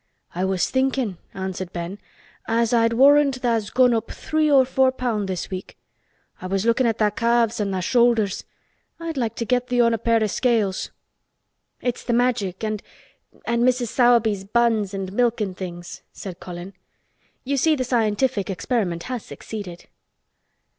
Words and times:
"I 0.33 0.45
was 0.45 0.67
thinkin'" 0.67 1.19
answered 1.35 1.71
Ben, 1.73 1.99
"as 2.47 2.73
I'd 2.73 2.93
warrant 2.93 3.39
tha's 3.43 3.69
gone 3.69 3.93
up 3.93 4.09
three 4.09 4.49
or 4.49 4.65
four 4.65 4.91
pound 4.91 5.29
this 5.29 5.51
week. 5.51 5.77
I 6.41 6.47
was 6.47 6.65
lookin' 6.65 6.87
at 6.87 6.97
tha' 6.97 7.11
calves 7.11 7.61
an' 7.61 7.69
tha' 7.69 7.83
shoulders. 7.83 8.43
I'd 8.99 9.15
like 9.15 9.35
to 9.35 9.45
get 9.45 9.67
thee 9.67 9.79
on 9.79 9.93
a 9.93 9.99
pair 9.99 10.23
o' 10.23 10.25
scales." 10.25 10.89
"It's 11.81 12.03
the 12.03 12.13
Magic 12.13 12.63
and—and 12.63 13.63
Mrs. 13.63 13.89
Sowerby's 13.89 14.43
buns 14.43 14.95
and 14.95 15.13
milk 15.13 15.39
and 15.39 15.55
things," 15.55 16.01
said 16.11 16.39
Colin. 16.39 16.73
"You 17.43 17.55
see 17.55 17.75
the 17.75 17.83
scientific 17.83 18.49
experiment 18.49 19.03
has 19.03 19.23
succeeded." 19.23 19.85